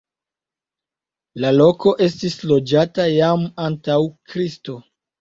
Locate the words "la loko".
1.43-1.95